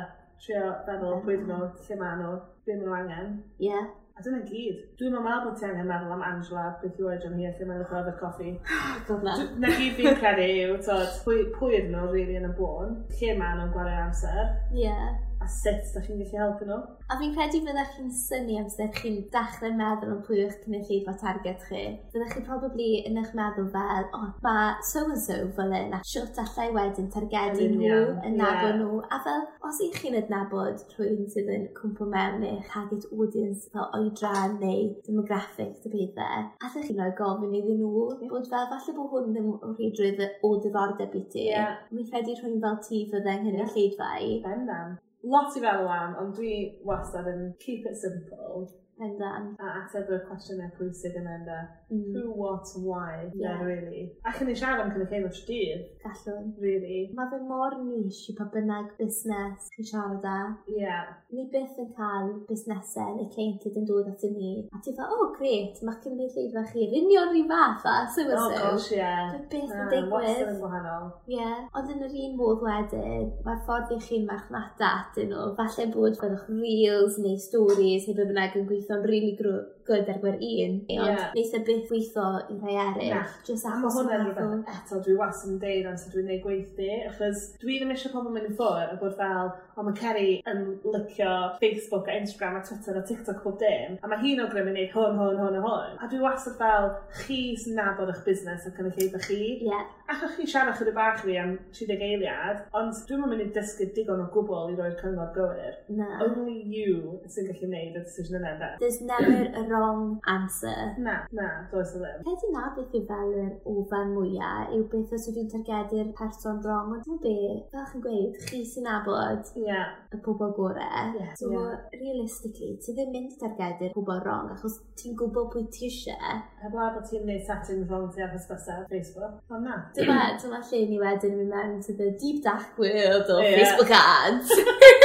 trio 0.43 0.73
feddwl 0.87 1.23
pwy 1.25 1.39
dyn 1.39 1.53
nhw, 1.53 1.69
lle 1.87 2.01
maen 2.01 2.19
nhw, 2.23 2.33
be 2.67 2.75
maen 2.75 2.83
nhw 2.89 2.97
angen. 2.99 3.31
Ie. 3.61 3.71
Yeah. 3.71 3.87
A 4.17 4.23
dyna'n 4.25 4.47
gyd. 4.49 4.77
Dwi'n 4.97 5.13
meddwl 5.13 5.43
bod 5.45 5.59
ti 5.61 5.67
angen 5.69 5.89
meddwl 5.91 6.15
am 6.15 6.23
Angela, 6.25 6.63
beth 6.81 7.01
yw 7.03 7.11
oedran 7.11 7.37
hi 7.37 7.51
lle 7.51 7.67
mae'n 7.69 7.83
ddod 7.85 8.11
o'r 8.13 8.19
coffi. 8.21 8.55
Oh, 8.65 8.95
God 9.09 9.27
na. 9.29 9.35
Na 9.61 9.73
gyd 9.77 9.99
fi'n 9.99 10.17
credu 10.23 10.47
yw, 10.63 10.77
tod, 10.87 11.11
pwy, 11.27 11.43
pwy 11.59 11.75
ydyn 11.83 11.93
nhw 11.93 12.07
rili 12.15 12.39
yn 12.41 12.49
y 12.49 12.53
bôn, 12.57 12.95
lle 13.21 13.35
maen 13.37 13.61
nhw'n 13.61 13.75
gwario 13.77 13.99
amser. 14.07 14.43
Ie. 14.73 14.87
Yeah 14.87 15.26
a 15.47 15.49
sut 15.49 15.91
ydych 15.93 16.07
chi'n 16.09 16.21
gallu 16.21 16.41
helpu 16.41 16.67
nhw. 16.67 16.79
A 17.07 17.17
fi'n 17.21 17.35
credu 17.37 17.61
fyddech 17.63 17.91
chi'n 17.95 18.09
syni 18.19 18.57
amser 18.59 18.89
chi'n 18.97 19.19
dechrau 19.35 19.75
meddwl 19.79 20.15
am 20.15 20.23
pwy 20.27 20.41
yw'ch 20.43 20.57
cynulleidfa 20.65 21.15
target 21.21 21.63
chi. 21.69 21.83
Fyddech 22.13 22.33
chi'n 22.35 22.47
probably 22.49 22.89
yn 23.07 23.21
eich 23.21 23.31
meddwl 23.39 23.69
fel, 23.75 24.09
o, 24.11 24.23
oh, 24.23 24.33
mae 24.43 24.73
so-and-so 24.91 25.37
fel 25.59 25.75
e, 25.77 25.83
yn 25.87 25.95
a 25.95 26.01
siwt 26.11 26.41
allai 26.43 26.67
wedyn 26.75 27.11
targedu 27.15 27.69
nhw, 27.77 27.85
yeah. 27.85 28.11
yn 28.27 28.39
nabod 28.41 28.73
yeah. 28.73 28.81
nhw. 28.81 28.99
A 29.15 29.21
fel, 29.27 29.47
os 29.71 29.81
ych 29.87 30.01
chi'n 30.03 30.19
adnabod 30.23 30.83
rhywun 30.97 31.31
sydd 31.37 31.53
yn 31.55 31.69
cwmpo 31.79 32.11
mewn 32.11 32.47
eich 32.51 32.67
target 32.75 33.07
audience 33.13 33.71
fel 33.71 33.87
oedran 34.01 34.59
neu 34.65 34.91
demographics 35.07 35.87
dy 35.87 35.95
bethau, 35.95 36.51
allech 36.67 36.91
chi'n 36.91 37.03
rhoi 37.03 37.15
gofyn 37.23 37.59
iddyn 37.61 37.83
nhw 37.85 38.07
yeah. 38.17 38.29
bod 38.35 38.51
fel, 38.51 38.69
falle 38.75 38.99
bod 38.99 39.15
hwn 39.15 39.31
ddim 39.31 39.51
o 39.55 39.75
rhydrydd 39.77 40.27
o 40.43 40.55
diddordeb 40.67 41.19
i 41.23 41.27
ti. 41.31 41.49
Yeah. 41.53 41.79
Mi'n 41.95 42.11
credu 42.11 42.35
rhywun 42.41 42.63
fel 42.67 42.81
ti 42.89 43.07
fyddai'n 43.15 43.45
yn 43.45 43.53
hynny 43.53 43.63
yeah. 43.63 43.75
lleidfa 43.77 44.15
i. 44.27 44.39
Bendant 44.43 45.03
lot 45.33 45.57
i 45.57 45.63
feddwl 45.63 45.91
am, 45.91 46.17
ond 46.23 46.35
dwi 46.39 46.57
wastad 46.87 47.29
yn 47.33 47.49
keep 47.63 47.87
it 47.91 47.99
simple. 48.01 48.67
Pendan. 48.97 49.53
A 49.61 49.73
ateb 49.83 50.09
y 50.09 50.19
cwestiynau 50.25 50.71
pwysig 50.79 51.17
yn 51.21 51.27
enda. 51.29 51.59
Mm. 51.93 52.15
Who, 52.15 52.33
what, 52.33 52.65
why, 52.81 53.29
yeah. 53.35 53.59
yeah 53.59 53.65
really. 53.65 54.05
A 54.25 54.33
chyn 54.33 54.49
i 54.49 54.55
siarad 54.57 54.81
am 54.85 54.93
cynnig 54.95 55.13
eilio 55.13 55.33
dydd. 55.49 55.83
Gallwn. 56.05 56.55
Really. 56.63 57.03
Mae 57.19 57.29
fe 57.33 57.41
mor 57.45 57.77
nish 57.83 58.23
i 58.33 58.37
pa 58.39 58.47
bynnag 58.55 58.95
busnes 59.01 59.69
chi'n 59.75 59.89
siarad 59.91 60.25
â. 60.25 60.39
Yeah. 60.73 61.13
Ni 61.37 61.45
byth 61.53 61.77
yn 61.83 61.91
cael 61.99 62.33
busnesau 62.49 63.19
neu 63.19 63.29
ceinted 63.35 63.77
yn 63.77 63.89
dod 63.91 64.09
at 64.13 64.25
ni. 64.33 64.55
A 64.73 64.81
ti 64.81 64.97
fel, 64.97 65.13
oh 65.13 65.29
great, 65.37 65.83
mae 65.85 66.01
cymryd 66.05 66.33
lleidfa 66.33 66.65
chi 66.71 66.87
yn 66.87 66.97
union 67.03 67.31
rhi 67.35 67.45
fath 67.53 67.85
a 67.93 67.99
sy'n 68.17 68.33
Oh 68.37 68.49
gosh, 68.57 68.89
yeah. 68.97 69.37
Dwi 69.37 69.45
byth 69.53 69.77
yn 69.77 69.93
digwydd. 69.93 70.17
Wastad 70.17 70.55
yn 70.55 70.61
gwahanol. 70.63 71.13
Yeah. 71.31 71.69
Ond 71.77 71.93
yn 71.93 72.09
yr 72.09 72.17
un 72.25 72.41
modd 72.41 72.65
wedyn, 72.65 73.29
mae'r 73.45 73.63
ffordd 73.69 73.93
i 73.93 74.01
chi'n 74.09 74.27
marchnata 74.33 74.91
atyn 75.03 75.31
nhw. 75.35 75.53
Falle 75.61 75.89
bod 75.93 76.19
byddwch 76.25 76.49
reels 76.57 77.21
neu 77.21 77.37
stories 77.45 78.09
neu 78.09 78.17
bydd 78.17 78.33
bynnag 78.33 78.57
yn 78.57 78.67
gweithio 78.69 78.86
să 78.87 78.93
înrelicră 78.93 79.76
good 79.87 80.09
ar 80.13 80.19
gwer 80.23 80.37
un, 80.37 80.79
ond 80.83 81.11
yeah. 81.11 81.31
neitha 81.37 81.61
byth 81.67 81.87
e 81.87 81.95
weitho 81.95 82.27
i 82.53 82.57
rhai 82.59 82.77
eraill. 82.83 83.13
Na. 83.15 83.23
Just 83.47 83.69
achos 83.71 83.99
hwnna 83.99 84.19
rhywbeth 84.21 84.73
eto, 84.75 85.01
dwi 85.07 85.17
was 85.21 85.45
yn 85.49 85.61
deud 85.63 85.89
amser 85.91 86.15
dwi'n 86.15 86.29
neud 86.31 86.43
gweithdi, 86.45 86.91
achos 87.11 87.45
dwi 87.63 87.79
ddim 87.79 87.95
eisiau 87.95 88.15
pobl 88.15 88.35
mynd 88.35 88.51
i 88.51 88.55
ffwr 88.59 88.95
a 88.95 88.99
bod 89.01 89.17
fel, 89.21 89.53
o 89.77 89.85
mae 89.87 89.99
Ceri 90.01 90.31
yn 90.51 90.63
licio 90.93 91.33
Facebook 91.61 92.11
a 92.11 92.17
Instagram 92.21 92.59
a 92.61 92.65
Twitter 92.67 92.99
a 92.99 93.05
TikTok 93.07 93.43
pob 93.45 93.59
dim, 93.63 93.99
a 94.03 94.11
mae 94.11 94.23
hi'n 94.25 94.43
awgrym 94.45 94.71
yn 94.73 94.79
neud 94.81 94.95
hwn, 94.97 95.21
hwn, 95.21 95.41
hwn 95.43 95.61
a 95.61 95.65
hwn. 95.67 95.97
A 96.01 96.11
dwi 96.11 96.23
wastad 96.25 96.59
fel, 96.61 96.91
chi 97.23 97.41
sy'n 97.61 97.79
nabod 97.79 98.13
eich 98.13 98.25
busnes 98.27 98.67
ac 98.69 98.81
yn 98.83 98.91
y 98.91 98.95
lleid 98.97 99.19
chi. 99.27 99.41
Yeah. 99.67 99.87
Achos 100.11 100.37
chi 100.37 100.47
siarad 100.47 100.79
chydig 100.79 100.97
bach 100.97 101.23
fi 101.25 101.37
am 101.43 101.57
30 101.77 102.05
eiliad, 102.09 102.65
ond 102.79 102.99
dwi'n 103.09 103.27
mynd 103.27 103.45
i 103.45 103.49
dysgu 103.55 103.89
digon 103.97 104.23
o 104.23 104.29
gwbl 104.35 104.73
i 104.73 104.79
roi'r 104.79 104.99
cyngor 105.01 105.33
gywir. 105.37 105.79
Na. 105.99 106.09
Only 106.25 106.61
you 106.73 107.21
sy'n 107.31 107.51
gallu 107.51 107.67
gwneud 107.67 107.99
y 107.99 108.05
decision 108.05 108.41
yna. 108.41 108.73
There's 108.81 109.01
never 109.03 109.51
a 109.53 109.67
wrong 109.81 110.21
answer. 110.27 110.95
Na, 110.99 111.15
na, 111.33 111.49
does 111.73 111.95
o 111.97 112.01
ddim. 112.01 112.25
Cedi 112.27 112.53
na 112.53 112.71
beth 112.77 112.95
yw 112.97 113.05
fel 113.09 113.33
yr 113.43 113.53
ofan 113.73 114.13
mwyaf 114.15 114.73
yw 114.77 114.87
beth 114.93 115.15
os 115.17 115.29
ydw 115.31 115.43
i'n 115.43 115.51
targedu'r 115.55 116.13
person 116.19 116.61
wrong, 116.65 116.93
ond 116.97 117.05
dwi'n 117.07 117.21
be, 117.23 117.37
fel 117.73 117.87
chi'n 117.91 118.05
gweud, 118.07 118.41
chi 118.49 118.63
sy'n 118.73 118.89
nabod 118.89 119.53
yeah. 119.61 119.95
y 120.13 120.21
pobol 120.25 120.55
gorau. 120.57 121.13
Yeah, 121.17 121.33
so, 121.39 121.53
yeah. 121.53 121.87
realistically, 122.01 122.75
ti 122.83 122.97
ddim 122.97 123.13
mynd 123.15 123.37
i 123.37 123.41
targedu'r 123.45 123.95
pobol 123.97 124.23
wrong, 124.25 124.53
achos 124.57 124.81
ti'n 125.01 125.17
gwybod 125.21 125.53
pwy 125.55 125.67
ti 125.73 125.91
eisiau. 125.91 126.43
A 126.63 126.73
bla 126.73 126.91
bod 126.97 127.09
ti'n 127.11 127.27
neud 127.29 127.45
setting 127.47 127.87
wrong 127.91 128.09
ti 128.15 128.25
ar 128.25 128.33
hysbysau 128.35 128.87
Facebook, 128.93 129.41
ond 129.53 129.69
na. 129.69 129.81
Dyma, 129.97 130.21
dyma 130.43 130.63
lle 130.71 130.85
ni 130.91 131.01
wedyn 131.03 131.37
yn 131.37 131.43
mynd 131.43 131.55
mewn 131.57 131.81
to 131.85 131.97
the 131.97 132.13
deep 132.21 132.43
dark 132.45 132.79
world 132.79 133.31
o 133.31 133.41
yeah. 133.43 133.59
Facebook 133.59 133.93
ads. 133.97 134.55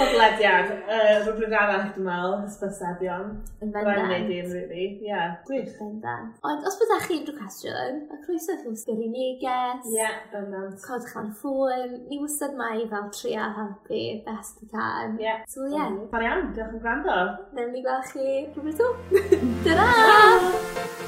podlediad 0.00 0.70
uh, 0.72 1.14
rhywbryd 1.24 1.54
arall 1.60 1.86
dwi'n 1.94 2.06
meddwl, 2.06 2.36
hysbysebion. 2.46 3.32
Yn 3.60 3.72
bendant. 3.74 4.00
Rwy'n 4.06 4.28
neud 4.30 4.54
really. 4.54 4.86
ie. 5.04 5.20
Gwych. 5.48 5.74
Bendant. 5.80 6.38
Ond 6.46 6.68
os 6.68 6.78
byddech 6.80 7.06
chi 7.08 7.18
unrhyw 7.20 7.36
cwestiwn, 7.40 8.00
a 8.14 8.20
croeso 8.24 8.56
chi'n 8.62 8.78
sgeri 8.80 9.10
neges. 9.12 9.90
Ie, 9.92 10.08
bendant. 10.32 10.78
Cod 10.86 11.06
chan 11.10 11.30
ffôn. 11.40 11.98
Ni 12.10 12.20
wastad 12.22 12.56
mai 12.58 12.86
fel 12.92 13.10
trio 13.16 13.50
helpu 13.58 14.02
best 14.26 14.64
i 14.64 14.70
can. 14.72 15.18
Ie. 15.18 15.26
Yeah. 15.28 15.44
So 15.50 15.66
ie. 15.68 15.76
Yeah. 15.76 15.98
Far 16.14 16.24
iawn, 16.26 16.48
diolch 16.56 16.74
yn 16.78 16.84
gwrando. 16.86 17.18
Nen 17.58 17.70
ni 17.74 17.84
gweld 17.84 18.08
chi 18.14 18.26
rhywbryd 18.48 18.84
o. 18.86 18.90
Ta-da! 19.66 19.90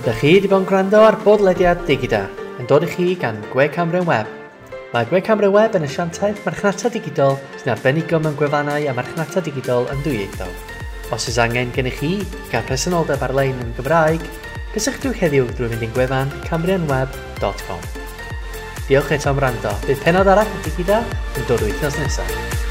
Da 0.02 0.14
chi 0.20 0.36
wedi 0.36 0.50
bod 0.50 0.64
yn 0.64 0.70
gwrando 0.70 1.02
ar 1.06 1.18
bodlediad 1.24 1.84
digida 1.88 2.26
yn 2.58 2.68
dod 2.70 2.86
i 2.86 2.92
chi 2.92 3.12
gan 3.18 3.40
Gwe 3.52 3.70
Camren 3.72 4.08
Web 4.08 4.41
Mae 4.92 5.06
gwe 5.08 5.22
Gwekamra 5.22 5.48
Web 5.48 5.76
yn 5.78 5.86
asiantaeth 5.86 6.42
marchnata 6.44 6.90
digidol 6.92 7.38
sy'n 7.62 7.70
arbenigo 7.72 8.18
mewn 8.20 8.34
gwefannau 8.36 8.84
a 8.90 8.92
marchnata 8.92 9.40
digidol 9.40 9.86
yn 9.88 10.02
dwyieithol. 10.04 10.52
Os 11.16 11.30
oes 11.30 11.38
angen 11.40 11.72
gennych 11.72 11.96
chi 12.02 12.10
gael 12.50 12.66
presenoldeb 12.68 13.24
ar-lein 13.24 13.56
yn 13.64 13.72
Gymraeg, 13.78 14.26
gysylltwch 14.74 15.22
heddiw 15.24 15.48
drwy 15.54 15.70
fynd 15.72 15.86
i'n 15.88 15.94
gwefan 15.96 16.34
cambrianweb.com. 16.44 17.86
Diolch 18.90 19.14
eto 19.16 19.32
am 19.32 19.40
rando. 19.40 19.72
Bydd 19.86 20.04
penod 20.04 20.28
arall 20.28 20.58
y 20.60 20.66
digida 20.68 21.00
yn 21.38 21.48
dod 21.48 21.64
wythnos 21.64 21.96
nesaf. 22.02 22.61